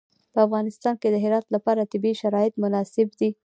په 0.33 0.39
افغانستان 0.47 0.95
کې 1.01 1.09
د 1.11 1.15
هرات 1.23 1.45
لپاره 1.55 1.89
طبیعي 1.91 2.15
شرایط 2.21 2.53
مناسب 2.63 3.07
دي. 3.19 3.29